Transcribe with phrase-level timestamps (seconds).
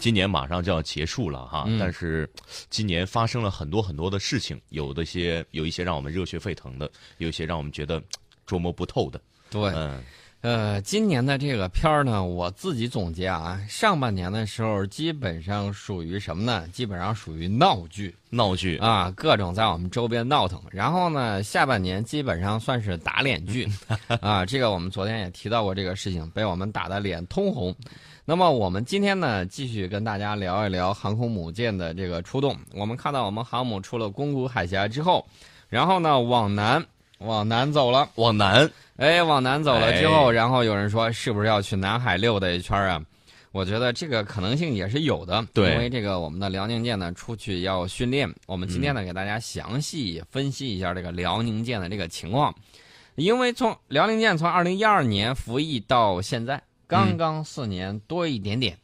[0.00, 1.78] 今年马上就要结束了哈，嗯。
[1.78, 2.28] 但是
[2.70, 8.02] 今年发生了很多很多的事情，有的些有一些让我们热血沸腾的，有一些让我们觉得
[8.46, 9.20] 捉摸不透的。
[9.50, 10.02] 对，嗯
[10.40, 16.66] 呃，今年的这个片儿呢，我自己总结啊，上半年的时候基本上属于什么呢？
[16.68, 20.62] 基本上属于闹剧闹剧啊，各种在我们周边闹腾。
[20.70, 23.68] 然后呢，下半年基本上算是打脸剧
[24.22, 27.74] 啊，这个我们昨天也提到过这个事情，被我们打的脸通红。
[28.24, 32.56] 那么我们今天呢，继续跟大家聊一聊航空母舰的这个出动。
[32.74, 35.26] 我们看到我们航母出了宫古海峡之后，
[35.68, 36.86] 然后呢往南
[37.18, 38.08] 往南走了。
[38.16, 43.02] 往南，哎，往南走了之后，哎然后有人说是不是要去南海溜达一圈啊？
[43.50, 52.54] 我觉得这个可能性也是有的，对因为这个我们的辽宁舰呢出去要训练，我们今天呢给大家详细分析一下这个辽宁舰的这个情况，
[53.16, 58.76] 因为从辽宁舰从二零一二年服役到现在，刚刚四年多一点点。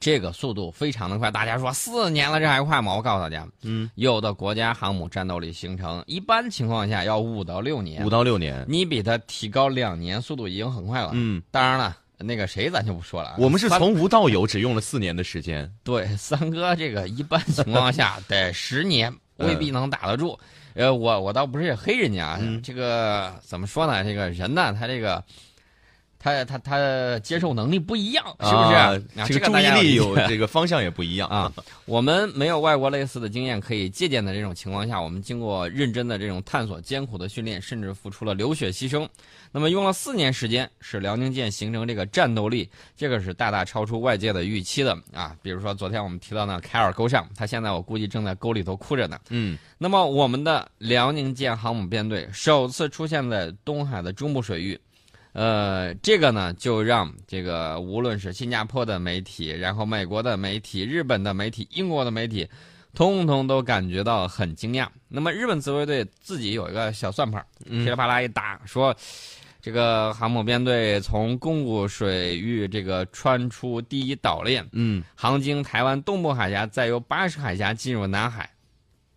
[0.00, 2.94] 这个速度非常的快，大家说四年了，这还快吗？
[2.94, 11.10] 我告诉大家，嗯，有的国家航母战斗力形成，一般情况下要五到六年五，到六年，你比它提高两年，速度已经很快了。
[11.14, 13.36] 嗯，当然了，那个谁咱就不说了啊。
[13.38, 15.68] 我们是从无到有，只用了四年的时间。
[15.82, 20.38] 对三哥这个一般情况下 得十年，未必能打得住。
[20.74, 24.04] 呃，我我倒不是黑人家，啊嗯这个怎么说呢？
[24.04, 25.24] 这个人呢，他这个。
[26.18, 29.28] 他他他接受能力不一样，是不是？
[29.32, 31.52] 这个注意力有这个方向也不一样啊。
[31.86, 39.08] 我们没有外国类似的经验可以借鉴的这种情况下，我们经过认真的这种探索、艰苦的训练，甚至付出了流血牺牲。
[39.50, 45.34] 那么用了四年时间，使辽宁舰形成这个战斗力，这个是大大超出外界的预期的啊。
[45.40, 49.18] 比如说昨天我们提到那凯尔沟上，他现在我估计正在沟里头哭着呢。
[49.30, 54.78] 嗯那么我们的辽宁舰航母编队首次出现在东海的中部水域，
[55.38, 62.44] 呃，这个呢就让这个无论是新加坡的媒体，然后美国的媒体、日本的媒体、英国的媒体，
[62.92, 64.88] 通通都感觉到很惊讶。
[65.06, 68.92] 那么日本自卫队自己有一个小算盘，噼里嗯啪啦一打，说
[69.62, 78.50] 这个航母编队从宫古水域这个穿出第一岛链，嗯航经台湾东部海峡，再由巴士海峡进入南海。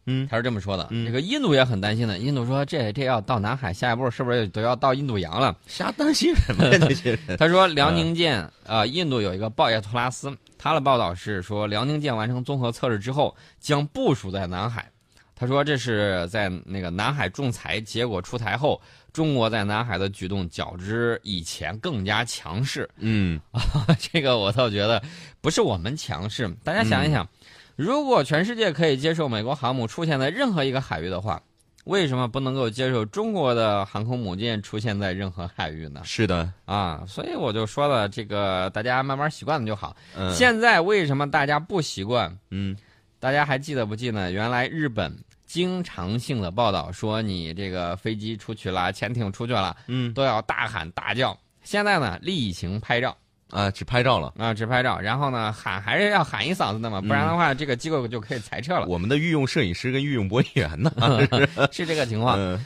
[0.05, 0.87] 嗯他是这么说的。
[0.89, 2.17] 嗯这个印度也很担心的。
[2.17, 5.55] 印度说这这要到南海，下一步是不是都要到印度洋了？
[5.67, 6.77] 瞎担心什么呀？
[6.87, 7.37] 这些人。
[7.37, 14.89] 他说辽宁舰啊、呃印度有一个鲍叶托拉斯，他的报道是说辽宁舰完成综合测试之后将部署在南海。
[15.35, 18.79] 他说这是在那个南海仲裁结果出台后，
[19.11, 22.87] 中国在南海的举动较之以前更加强势。
[22.97, 23.41] 嗯
[23.99, 25.01] 这个我倒觉得
[25.41, 27.27] 不是我们强势，大家想一想，
[27.75, 31.41] 如果全世界可以接受美国航母出现在任何一个海域的话，
[31.85, 36.01] 为什么不能够接受中国的航空母舰出现在任何海域呢？
[36.03, 39.95] 是的，啊，所以我就说了，这个大家慢慢习惯了就好。
[40.15, 42.37] 嗯现在为什么大家不习惯？
[42.51, 42.77] 嗯
[43.19, 44.31] 大家还记得不记得？
[44.31, 45.15] 原来日本
[45.45, 51.35] 经常性的报道说，你这个飞机出去了，潜艇出去了，嗯都要大喊大叫。
[51.63, 53.15] 现在呢，例行拍照。
[53.51, 54.33] 啊，只拍照了。
[54.37, 60.91] 啊，只拍照，然后呢喊还是要喊一嗓子的嘛，不然的话，这个机构就可以裁撤了，我们的御用摄影师跟御用播音员呢？
[61.71, 62.37] 是这个情况。
[62.39, 62.63] 嗯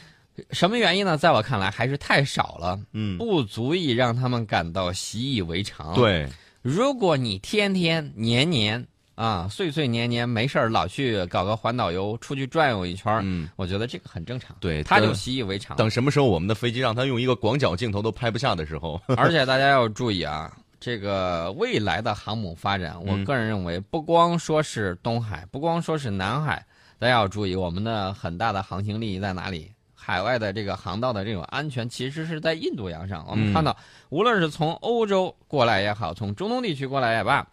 [0.51, 1.17] 什么原因呢？
[1.17, 6.27] 在我看来，还是太少了，嗯，不足以让他们感到习以为常。，对，
[6.61, 8.85] 如果你天天年年
[9.15, 14.53] 啊岁岁年年没事儿老去搞个环岛游，出去转悠一圈儿，嗯，我觉得这个很正常。
[14.59, 15.77] 对，他就习以为常。
[15.77, 20.51] 等什么时候我们的飞机让他用一个广角镜头都拍不下的时候，而且大家要注意啊，
[20.85, 26.63] 这个未来的航母发展，我嗯个人认为，不光说是东海，不光说是南海，
[26.99, 29.71] 大家要注意我们的很大的航行利益在哪里？
[29.95, 33.25] 海外的这个航道的这种安全，其实是在印度洋上。
[33.27, 33.75] 我们嗯看到，
[34.09, 37.47] 无论是从欧洲过来也好，从中东地区过来也罢，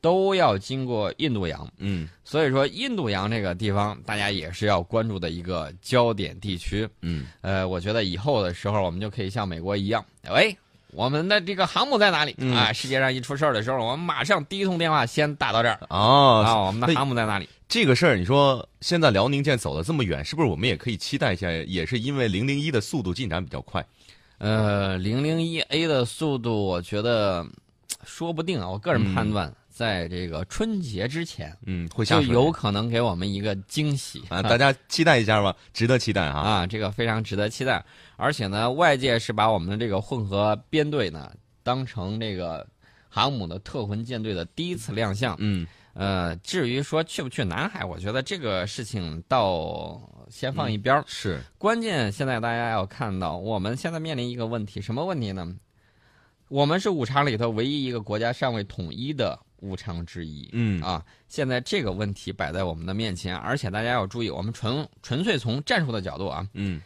[0.00, 1.70] 都要经过印度洋。
[1.76, 6.88] 嗯所以说，印度洋这个地方，大家也是要关注的一个焦点地区。
[7.02, 10.56] 嗯，呃，我觉得以后的时候，我们就可以像美国一样，喂，
[10.92, 12.72] 我们的这个航母在哪里、嗯啊？
[12.72, 17.48] 世界上一出事儿的时候，我们马上第一通电话先打到这儿哦，啊，我们的那航母在哪里？
[17.68, 21.50] 这个事儿，你说现在辽宁舰走了这么远，是不是我们也可以期待一下？
[21.50, 23.84] 也是因为零零一的速度进展比较快。
[24.38, 27.46] 呃，零零一 A 的速度，我觉得
[28.04, 36.40] 说不定啊，我个人判断，在这个春节之前，嗯，会下就有可能给我们一个惊喜啊，大家期待一下吧，值得期待啊。
[36.40, 37.84] 啊，这个非常值得期待。
[38.16, 41.30] 而且呢，外界是把我们的这个混合编队呢
[41.62, 42.66] 当成这个
[43.08, 45.36] 航母的特混舰队的第一次亮相。
[45.38, 45.64] 嗯
[45.94, 51.04] 呃，至于说去不去南海，我觉得这个事情到先放一边儿。
[51.06, 55.54] 是，关键现在大家要看到，我们现在面临一个问题，什么问题呢？
[56.48, 60.48] 我们是五常里头唯一一个国家尚未统一的无常之一。
[60.52, 66.80] 嗯啊，现在这个问题摆在我们的面前，而且大家要注意，我们纯纯粹从战术的角度啊，嗯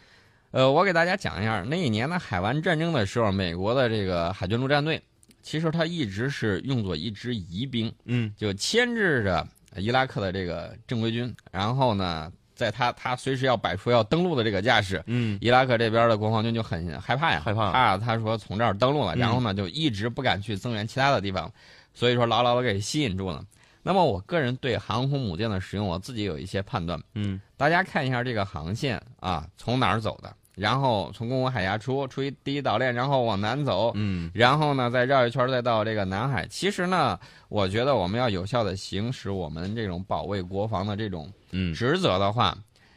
[0.50, 5.02] 呃，我给大家讲一下，那一年的海湾战争的时候，美国的这个海军陆战队，
[5.42, 9.46] 其实它一直是用作一支疑兵，嗯就牵制着
[9.76, 21.50] 伊拉克的这个正规军，然后呢，在他他随时要摆出要登陆的这个架势，嗯伊拉克这边的国防军就很害怕呀，害怕怕他说从这儿登陆了，嗯然后呢就一直不敢去增援其他的地方，
[21.94, 23.44] 所以说牢牢的给吸引住了。
[23.82, 27.00] 那么我个人对航空母舰的使用，我自己有一些判断。
[27.14, 30.32] 嗯大家看一下这个航线啊，从哪儿走的？
[30.54, 36.46] 然后从公海峡出，出一第一岛链，然后往南走，嗯然后呢再绕一圈，再到这个南海。
[36.46, 37.18] 其实呢，
[37.48, 42.56] 我觉得我们要有效的行使我们这种保卫国防的这种嗯职责的话，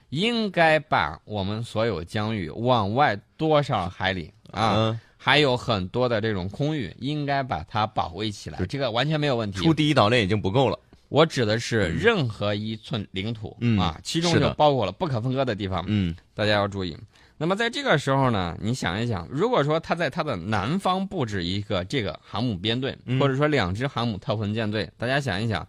[0.10, 9.58] 应该把我们所有疆域往外多少海里啊，嗯，还有很多的这种空域，应该把它保卫起来，这个完全没有问题。
[9.58, 10.78] 出第一岛链已经不够了。
[11.10, 16.96] 我指的是任何一寸领土、嗯啊，其中就包括了不可分割的地方，嗯大家要注意。
[17.38, 25.68] 那么在这个时候呢，你想一想，如果说他在他的南方布置一个这个航母编队，嗯或者说两支航母特混舰队，大家想一想，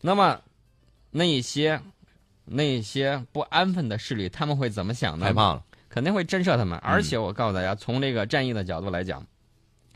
[0.00, 0.40] 那么
[1.10, 1.78] 那一些
[2.46, 5.26] 那一些不安分的势力，他们会怎么想呢？
[5.26, 5.62] 害怕了。
[5.94, 6.76] 肯定会震慑他们。
[6.80, 9.24] 而且我告诉大家，从这个战役的角度来讲，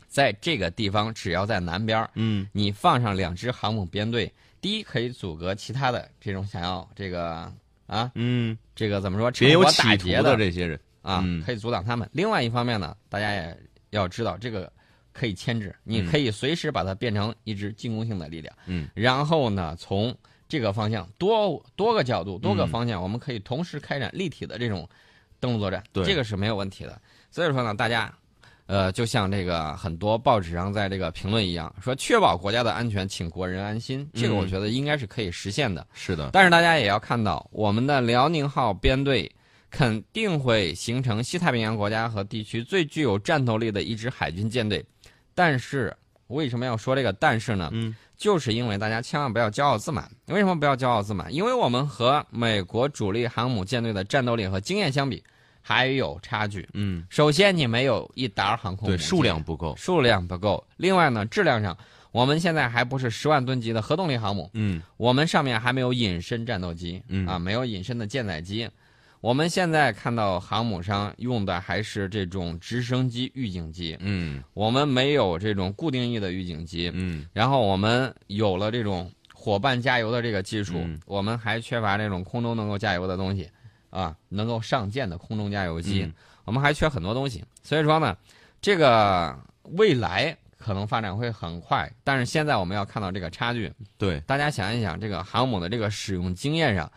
[0.07, 4.31] 在这个地方，只要在南边儿，嗯你放上两支航母编队，
[4.61, 7.51] 第一可以阻隔其他的这种想要这个
[7.85, 10.79] 啊，嗯，这个怎么说，别有企图的这些人。
[11.01, 12.07] 啊嗯，可以阻挡他们。
[12.11, 13.57] 另外一方面呢，大家也
[13.89, 14.71] 要知道，这个
[15.13, 18.53] 可以牵制，你可以随时把它变成一支进攻性的力量。
[18.67, 20.15] 嗯，然后呢，从
[20.47, 24.87] 这个方向多多个角度、多个嗯方向，我们可以同时开展立体的这种
[25.39, 27.01] 登陆作战，对这个是没有问题的。
[27.31, 28.13] 所以说呢，大家。
[28.71, 35.87] 呃，就像这个很多报纸上在这个评论一样，说确保国家的安全，请国人安心，这个我嗯觉得应该是可以实现的。
[35.91, 36.29] 是的。
[36.31, 39.27] 但是大家也要看到，我们的辽宁号编队
[39.71, 44.85] 肯定会形成西太平洋国家和地区最具有战斗力的一支海军舰队。
[45.33, 45.91] 但是
[46.27, 47.71] 为什么要说这个但是呢？
[47.73, 50.11] 嗯就是因为大家千万不要骄傲自满。
[50.27, 51.33] 为什么不要骄傲自满？
[51.33, 55.23] 因为我们和美国主力航母舰队的战斗力和经验相比，
[55.61, 56.67] 还有差距。
[56.73, 59.73] 嗯，首先，你没有一打航空母对，舰数量不够。
[59.77, 60.61] 数量不够。
[60.75, 61.75] 另外呢，质量上，
[62.11, 68.69] 我们现在还不是十万吨级的核动力航母，嗯我们上面还没有隐身战斗机，嗯啊，没有隐身的舰载机。
[69.21, 76.89] 我们现在看到航母上用的还是这种直升机预警机，嗯我们没有这种固定翼的预警机。
[76.93, 83.49] 嗯然后我们有了这种伙伴加油的这个技术，嗯我们还缺乏这种空中能够加油的东西，
[83.89, 86.13] 啊，能够上舰的空中加油机，嗯
[86.45, 87.43] 我们还缺很多东西。
[87.61, 88.15] 所以说呢，
[88.61, 93.71] 这个未来可能发展会很快，但是现在我们要看到这个差距。
[93.97, 96.89] 对，大家想一想，这个航母的这个使用经验上，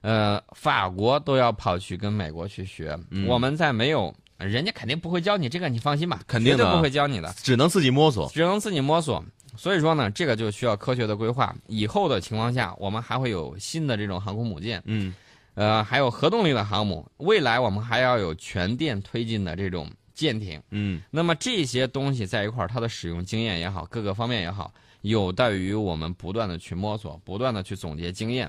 [0.00, 8.28] 呃，法国都要跑去跟美国去学，嗯我们在没有，人家肯定不会教你这个，你放心吧，肯定的绝对不会教你的，只能自己摸索。
[8.32, 9.24] 只能自己摸索。
[9.56, 11.52] 所以说呢，这个就需要科学的规划。
[11.66, 15.12] 以后的情况下，我们还会有新的这种航空母舰，嗯
[15.54, 17.04] 呃，还有核动力的航母。
[17.16, 20.62] 未来我们还要有全电推进的这种舰艇。
[20.70, 28.48] 嗯那么这些东西在一块儿，它的使用经验也好，各个方面也好，有待于我们不断的去摸索，不断的去总结经验。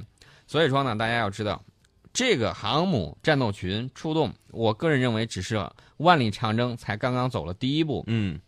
[0.50, 1.63] 所以说呢，大家要知道，
[2.12, 5.63] 这个航母战斗群出动，我个人认为只是
[5.98, 8.39] 万里长征才刚刚走了第一步，嗯，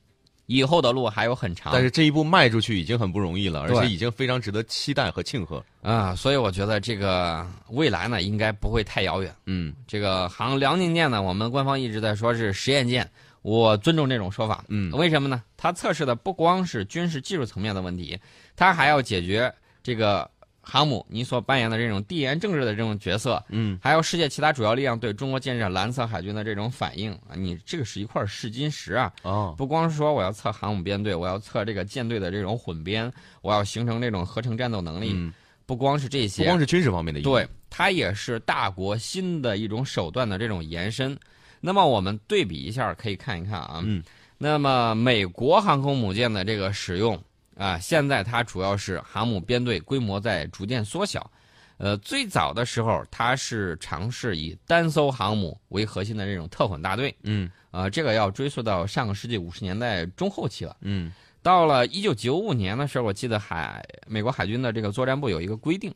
[0.47, 1.71] 以后的路还有很长。
[1.71, 5.63] 但是这一步迈出去已经很不容易了，而且已经非常值得期待和庆贺。
[5.83, 9.31] 啊，所以我觉得这个未来呢，应该不会太遥远。
[9.45, 13.07] 嗯这个航辽宁舰呢，我们官方一直在说是实验舰，
[13.43, 14.65] 我尊重这种说法。
[14.69, 15.43] 嗯为什么呢？
[15.55, 18.19] 它测试的不光是军事技术层面的问题，
[18.55, 19.53] 它还要解决
[19.83, 20.27] 这个
[20.61, 29.11] 航母你所扮演的这种地缘政治的这种角色，嗯还有世界其他主要力量对中国建设蓝色海军的这种反应啊，你这个是一块试金石啊。
[29.23, 35.33] 哦不光是说我要测航母编队，我要测这个舰队的这种混编，我要形成这种合成战斗能力，嗯，
[35.65, 37.21] 不光是这些，不光是军事方面的。
[37.21, 41.17] 对，它也是大国新的一种手段的这种延伸。
[41.59, 43.81] 那么我们对比一下，可以看一看啊。
[43.83, 44.03] 嗯。
[44.43, 47.21] 那么美国航空母舰的这个使用
[47.55, 51.29] 啊，现在它主要是航母编队规模在逐渐缩小。
[51.77, 57.15] 呃，最早的时候，它是尝试以单艘航母为核心的这种特混大队。
[57.23, 60.77] 嗯呃，这个要追溯到上个世纪五十年代中后期了。
[60.81, 65.91] 嗯到了一九九五年的时候，我记得海美国海军的这个作战部有一个规定，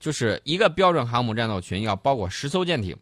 [0.00, 2.96] 就是一个标准航母战斗群要包括十艘舰艇，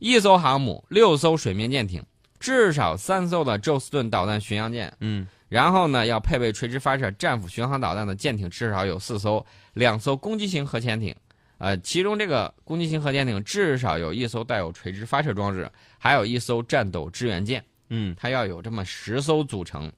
[0.00, 2.02] 一艘航母，六艘水面舰艇，
[2.40, 11.14] 至少三艘的宙斯盾导弹巡洋舰，嗯然后呢，要配备垂直发射战斧巡航导弹的舰艇至少有四艘，两艘攻击型核潜艇，
[11.56, 18.14] 呃，其中这个攻击型核潜艇至少有一艘带有垂直发射装置，还有一艘战斗支援舰，嗯。
[18.18, 19.90] 它要有这么十艘组成。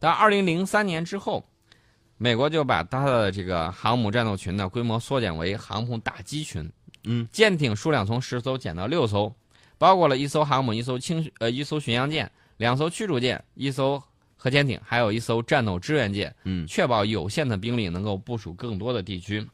[0.00, 1.44] 到二零零三年之后，
[2.16, 6.68] 美国就把它的这个航母战斗群的规模缩减为航母打击群，
[7.04, 9.32] 嗯，舰艇数量从十艘减到六艘，
[9.78, 14.02] 包括了一艘航母、一艘轻呃一艘巡洋舰、两艘驱逐舰、一艘
[14.38, 19.44] 核潜艇，还有一艘战斗支援舰，嗯确保有限的兵力能够部署更多的地区。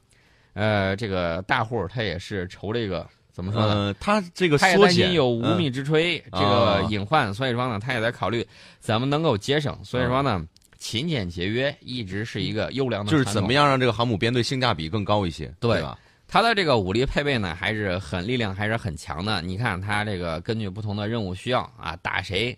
[0.53, 3.75] 呃，这个大户他也是愁这个怎么说呢？
[3.75, 8.47] 呃，它这个他也担心有无嗯米之炊、这啊个隐患，所以说呢，他也在考虑
[8.79, 9.77] 怎么能够节省。
[9.83, 10.47] 所以说呢，
[10.79, 15.99] 勤俭节约一直是一个优良的就是怎么样让这个航母编队性价比更高一些，对吧？
[16.29, 19.43] 它的这个武力配备呢，还是很力量还是很强的。
[19.43, 22.57] 你看它这个根据不同的任务需要啊，打谁，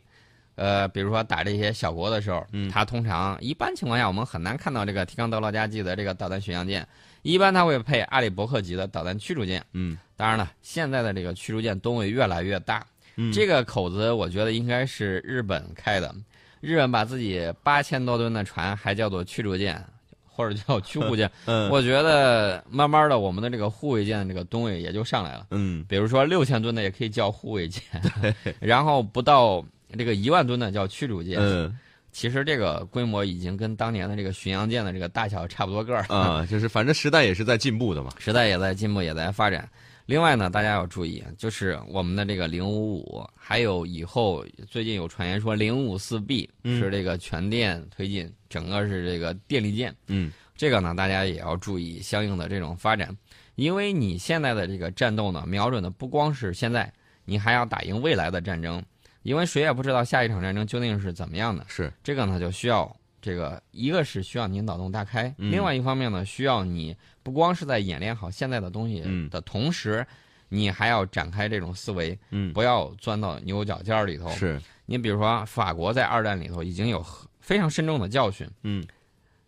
[0.57, 6.87] 呃，比如说打这些小国的时候，嗯它通常一般情况下我们很难看到这个提康德罗加级的这个导弹巡洋舰，
[7.23, 9.65] 一般它会配阿里伯克级的导弹驱逐舰。
[9.73, 12.85] 嗯当然了，现在的这个驱逐舰吨位越来越大，
[13.17, 16.15] 嗯，这个口子我觉得应该是日本开的。
[16.63, 19.79] 日本把自己八千多吨的船还叫做驱逐舰，
[20.27, 21.31] 或者叫驱 护舰。
[21.45, 25.49] 嗯我觉得慢慢的，我们的这个护卫舰的这个吨位也就上来了。
[25.51, 27.83] 嗯比如说六千吨的也可以叫护卫舰，
[28.59, 29.63] 然后不到
[29.97, 31.39] 这个一万吨的叫驱逐舰。
[31.41, 31.77] 嗯
[32.13, 36.03] 其实这个规模已经跟当年的这个巡洋舰的这个大小差不多个儿。
[36.09, 38.11] 啊，就是反正时代也是在进步的嘛。
[38.19, 39.69] 时代也在进步，也在发展。
[40.07, 49.95] 另外呢，大家要注意，就是我们的这个零五五，还有以后最近有传言说零五四 B 嗯是这个全电推进，整个是这个电力舰。
[50.07, 53.15] 嗯这个呢，大家也要注意相应的这种发展，
[53.57, 56.91] 因为你现在的这个战斗呢，瞄准的不光是现在，
[57.27, 58.83] 你还要打赢未来的战争，
[59.27, 61.65] 因为谁也不知道下一场战争究竟是怎么样的。
[61.69, 70.07] 是这个呢，就需要这个一个是需要你脑洞大开，嗯另外一方面呢，需要你不光是在演练好现在的东西嗯的同时，
[70.49, 74.31] 你还要展开这种思维，嗯不要钻到牛角尖儿里头。
[74.31, 77.05] 是你比如说，法国在二战里头已经有
[77.41, 78.49] 非常深重的教训。
[78.63, 78.87] 嗯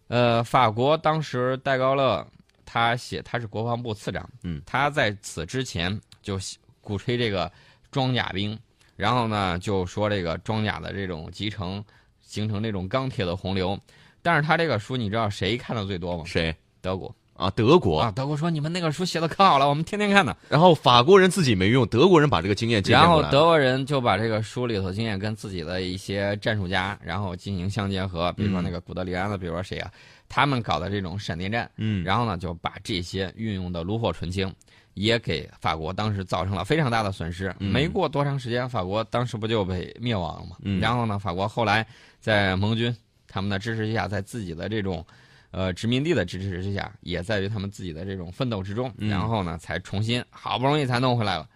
[0.09, 2.27] 呃，法国当时戴高乐
[2.65, 6.37] 他写他是国防部次长，嗯，他在此之前就
[6.81, 7.51] 鼓吹这个
[7.93, 8.59] 装甲兵，
[8.99, 11.83] 然后呢就说这个装甲的这种集成
[12.21, 13.79] 形成这种钢铁的洪流，
[14.23, 16.25] 但是他这个书你知道谁看的最多吗？
[16.27, 17.49] 谁德国啊？
[17.51, 20.37] 德国啊，德国说你们那个书写的可好了，我们天天看呢。
[20.49, 29.89] 然后法国人自己没用，德国人把这个经验借鉴然后德国人就把这个书里头经验跟自己的一些战术家，然后进行相结合，比如说那个古德里安的，比如说谁啊，
[30.29, 34.53] 他们搞的这种闪电战，嗯然后呢就把这些运用的炉火纯青，
[34.99, 37.55] 也给法国当时造成了非常大的损失。
[37.61, 40.57] 嗯没过多长时间，法国当时不就被灭亡了吗？
[40.63, 41.87] 嗯然后呢，法国后来
[42.21, 42.95] 在盟军
[43.27, 45.05] 他们的支持之下，在自己的这种。
[45.51, 51.49] 呃，殖民地的支持之下，也在于他们自己的这种奋斗之中，嗯然后呢，才重新好不容易才弄回来了。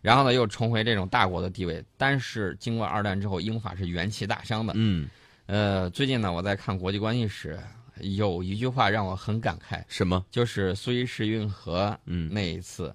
[0.00, 1.84] 然后呢，又重回这种大国的地位。
[1.96, 4.72] 但是经过二战之后，英法是元气大伤的。
[4.76, 5.08] 嗯
[5.46, 7.58] 呃，最近呢，我在看国际关系史，
[8.02, 10.24] 有一句话让我很感慨，什么？
[10.30, 12.94] 就是苏伊士运河嗯那一次，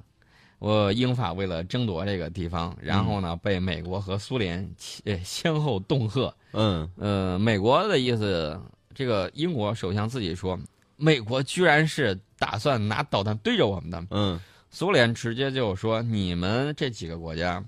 [0.59, 6.33] 我英法为了争夺这个地方，然后呢，被美国和苏联先呃先后恫吓。
[6.53, 8.59] 嗯呃，美国的意思，
[8.93, 10.59] 这个英国首相自己说，
[10.95, 14.05] 美国居然是打算拿导弹对着我们的。
[14.11, 14.39] 嗯
[14.71, 17.63] 苏联直接就说你们这几个国家，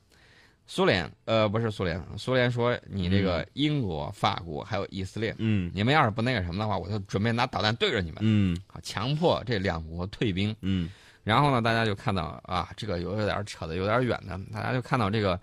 [0.69, 10.53] 苏联呃不是苏联，苏联说你这个英国、法国还有以色列，嗯你们要是不那个什么的话，我就准备拿导弹对着你们，嗯好强迫这两国退兵。
[10.61, 10.89] 嗯
[11.23, 15.39] 然后呢，大家就看到啊，这个有有点扯的有点远的，大家就看到这个，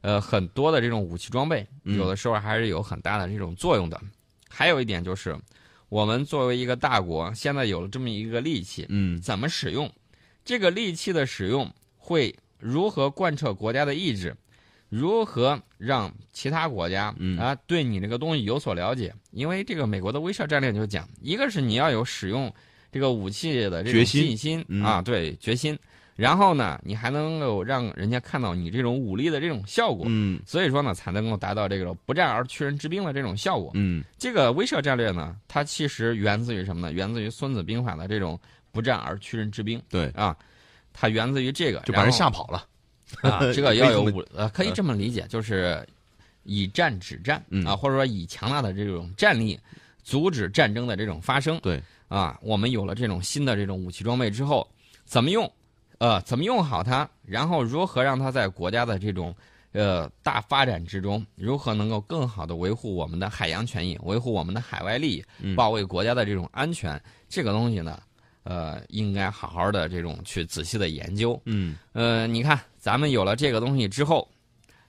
[0.00, 4.00] 呃，很多的这种武器装备，嗯有的时候还是有很大的这种作用的。
[4.48, 5.36] 还有一点就是，
[5.88, 9.90] 我们作为一个大国，现在有了这么一个利器，嗯怎么使用？
[10.44, 14.36] 这个利器的使用会如何贯彻国家的意志？
[14.94, 19.12] 如何让其他国家嗯啊对你这个东西有所了解？
[19.32, 22.52] 因为这个美国的威慑战略就讲，一个是你要有使用
[22.92, 25.76] 这个武器的这种信心嗯啊，对决心。
[26.14, 33.72] 然后呢，你还能够让人家看到你这种武力的这种效果，嗯所以说呢，才能够达到这个不战而屈人之兵的这种效果。
[33.74, 36.92] 嗯这个威慑战略呢，它其实源自于什么呢？
[36.92, 38.38] 源自于《孙子兵法》的这种
[38.70, 40.36] 不战而屈人之兵对，啊，
[40.92, 42.64] 它源自于这个，就把人吓跑了。
[43.22, 45.86] 啊， 这个要有武呃，可以这么理解，就是
[46.42, 49.58] 以战止战嗯啊，或者说以强大的这种战力
[50.02, 51.58] 阻止战争的这种发生。
[51.60, 54.68] 对啊，我们有了这种新的这种武器装备之后，
[55.04, 55.50] 怎么用？
[55.98, 57.08] 呃，怎么用好它？
[57.24, 59.34] 然后如何让它在国家的这种
[59.72, 68.02] 呃大发展之中，如何能够更好的维护我们的海洋权益，维护我们的海外利益，嗯保卫国家的这种安全，这个东西呢，
[68.44, 71.38] 呃，应该好好的这种去仔细的研究。
[71.46, 74.28] 嗯呃，你看，咱们有了这个东西之后，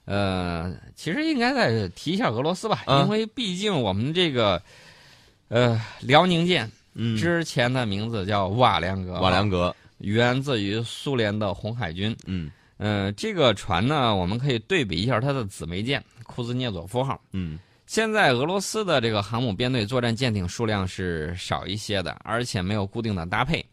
[0.05, 4.61] 呃，其实应该再提一下俄罗斯吧，啊因为毕竟我们这个，
[5.47, 12.15] 呃，辽宁舰嗯，之前的名字叫瓦良格，瓦良格，源自于苏联的红海军。
[12.25, 17.19] 嗯呃，这个船呢，我们可以对比一下它的姊妹舰库兹涅佐夫号。
[17.31, 17.57] 嗯
[17.95, 23.65] 现在俄罗斯的这个航母编队作战舰艇数量是少一些的，而且没有固定的搭配。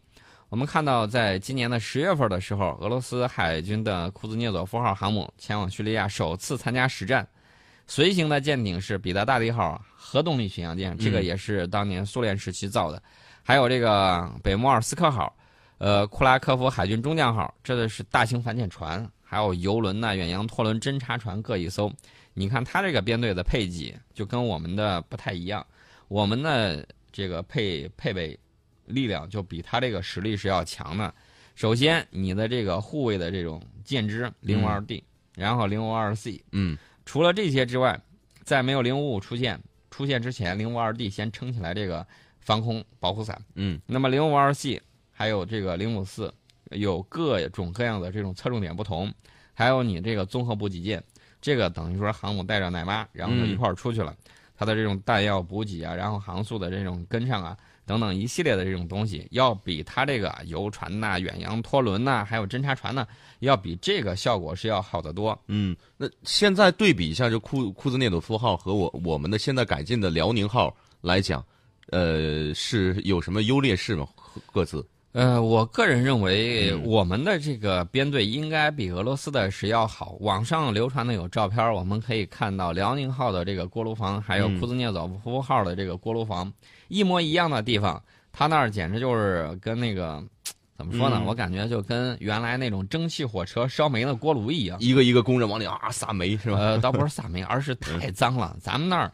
[0.47, 7.27] 我们看到，在今年的十月份的时候，俄罗斯海军的库兹涅佐夫号航母前往叙利亚首次参加实战，
[7.85, 13.03] 随行的舰艇是彼得大帝号核动力巡洋舰，这个也是当年苏联时期造的，
[13.43, 15.35] 还有这个北莫尔斯克号，
[15.79, 21.91] 呃，库拉科夫海军中将号，这个是大型反潜船，还有游轮呐、远洋拖轮、侦察船各一艘。
[22.33, 25.65] 你看它这个编队的配给就跟我们的不太一样，
[26.07, 28.37] 我们的这个配配备
[28.85, 31.13] 力量就比它这个实力是要强的。
[31.55, 35.03] 首先，你的这个护卫的这种舰只零五二 D，、
[35.35, 37.99] 然后零五二 C，嗯除了这些之外，
[38.43, 39.59] 在没有零五五出现
[39.91, 42.05] 出现之前，零五二 D 先撑起来这个
[42.39, 43.39] 防空保护伞。
[43.53, 46.33] 嗯那么零五二 C 还有这个零五四，
[46.71, 49.13] 有各种各样的这种侧重点不同，
[49.53, 51.03] 还有你这个综合补给舰，
[51.43, 54.15] 这个等于说航母带着奶妈，然后就一块儿出去了，
[54.57, 63.05] 它的这种弹药补给啊，然后航速的这种跟上啊，等等一系列的这种东西，要比它这个游船呐、远洋拖轮呐、还有侦察船呐，
[63.39, 65.37] 要比这个效果是要好得多。
[65.47, 71.45] 嗯，那现在对比一下，就库库兹涅佐夫号和我我们的现在改进的辽宁号来讲，
[71.89, 74.07] 呃，是有什么优劣势吗？
[74.53, 74.83] 各自？
[75.13, 80.17] 呃，我个人认为嗯我们的这个编队应该比俄罗斯的是要好。
[80.21, 86.51] 网上流传的有照片，我们可以看到辽宁号的这个锅炉房，还有嗯库兹涅佐夫号的这个锅炉房，
[86.87, 88.01] 一模一样的地方，
[88.31, 90.23] 他那儿简直就是跟那个
[90.75, 91.17] 怎么说呢？
[91.21, 94.79] 嗯我感觉就跟原来那种蒸汽火车烧煤的锅炉一样。
[94.79, 96.57] 一个一个工人往里啊撒煤是吧？
[96.57, 98.57] 呃，倒不是撒煤， 而是太脏了。
[98.59, 99.13] 咱们那儿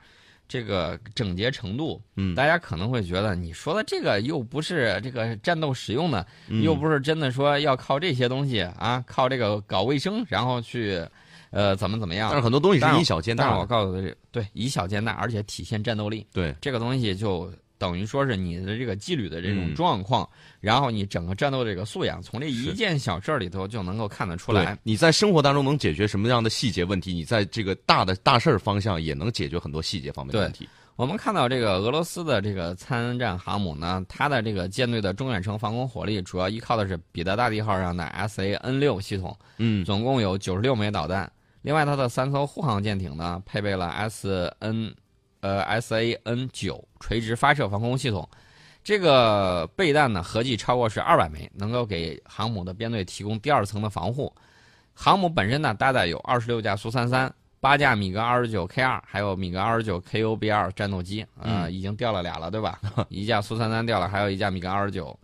[0.50, 11.02] 这个整洁程度，嗯大家可能会觉得你说的这个又不是这个战斗使用的，嗯又不是真的说要靠这些东西啊，靠这个搞卫生，然后去，
[11.52, 12.44] 呃，怎么怎么样但是。
[12.44, 13.60] 很多东西是是以小见大的。
[13.60, 24.78] 我告诉你，对，以小见大，而且体现战斗力，对，这个东西就等于说是你的这个纪律的这种嗯状况，然后你整个战斗这个素养，从这一件小事儿里头就能够看得出来。
[24.84, 30.70] 你在生活当中能解决什么样的细节问题，你在这个大的大事儿方向也能解决很多细节方面的问题。
[30.98, 41.32] 我们看到这个俄罗斯的这个参战航母呢，它的这个舰队的中远程防空火力主要依靠的是彼得大帝号上的 S A N 六系统，嗯总共有九十六枚导弹。
[41.62, 44.94] 另外，它的三艘护航舰艇呢，配备了 S N
[45.42, 48.28] 呃 S A N 九垂直发射防空系统。
[48.84, 54.34] 这个备弹呢，合计超过是二百枚，能够给航母的编队提供第二层的防护。
[54.94, 62.80] 航母本身呢，搭载有二十六架苏三三、八架米格二十九 K 二，还有米格二十九 KU B 二战斗机，呃，嗯已经掉了俩了，对吧？
[63.10, 65.18] 一架苏三三掉了，还有一架米格二十九。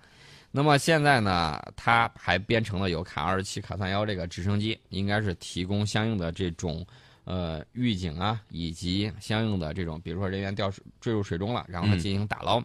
[0.51, 6.85] 那么现在呢，它还编成了有卡二十七、卡三幺这个直升机，应该是提供相应的这种
[7.25, 11.99] 呃预警啊，以及相应的这种，比如说人员掉水坠入水中了，然后它嗯。
[11.99, 12.63] 进行打捞，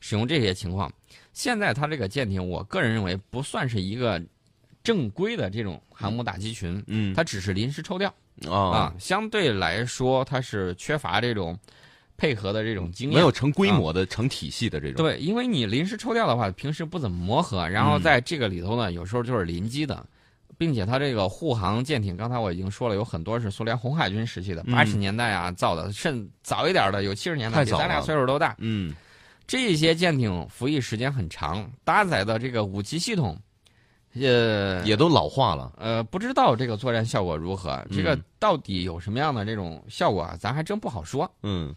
[0.00, 0.90] 使用这些情况。
[1.32, 4.20] 现在它这个舰艇，我个人认为不算是一个
[4.82, 7.14] 正规的这种航母打击群，嗯。
[7.14, 8.12] 它只是临时抽调。
[8.48, 8.56] 啊。
[8.56, 11.58] 啊，相对来说它是缺乏这种
[12.16, 14.96] 配合的这种经验，没有成规模的、成体系的这种。
[14.96, 20.04] 对，因为你临时抽调的话，平时不怎么磨合，然后在这个里头呢，有时候就是临机的，
[20.56, 28.54] 并且它这个护航舰艇，刚才我已经说了，有很多是苏联红海军时期的，嗯八十年代啊造的，甚早一点的有七十年代，比咱俩岁数都大。
[28.58, 28.94] 嗯
[29.46, 33.34] 这些舰艇服役时间很长，搭载的这个武器系统，
[34.14, 35.72] 呃，也都老化了。
[35.78, 41.30] 呃，不知道这个作战效果如何，这个嗯到底有什么样的这种效果啊，咱还真不好说。
[41.42, 41.74] 嗯